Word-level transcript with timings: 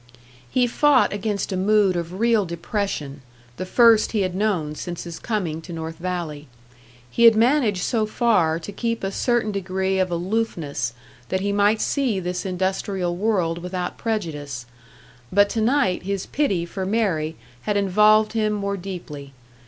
He 0.49 0.65
fought 0.65 1.13
against 1.13 1.51
a 1.51 1.55
mood 1.55 1.95
of 1.95 2.19
real 2.19 2.43
depression, 2.43 3.21
the 3.57 3.67
first 3.67 4.13
he 4.13 4.21
had 4.21 4.33
known 4.33 4.73
since 4.73 5.03
his 5.03 5.19
coming 5.19 5.61
to 5.61 5.71
North 5.71 5.97
Valley. 5.97 6.47
He 7.11 7.25
had 7.25 7.35
managed 7.35 7.83
so 7.83 8.07
far 8.07 8.57
to 8.57 8.71
keep 8.71 9.03
a 9.03 9.11
certain 9.11 9.51
degree 9.51 9.99
of 9.99 10.09
aloofness, 10.09 10.95
that 11.29 11.41
he 11.41 11.51
might 11.51 11.81
see 11.81 12.19
this 12.19 12.47
industrial 12.47 13.15
world 13.15 13.59
without 13.59 13.99
prejudice. 13.99 14.65
But 15.31 15.49
to 15.49 15.61
night 15.61 16.01
his 16.01 16.25
pity 16.25 16.65
for 16.65 16.83
Mary 16.83 17.35
had 17.61 17.77
involved 17.77 18.33
him 18.33 18.53
more 18.53 18.77
deeply. 18.77 19.33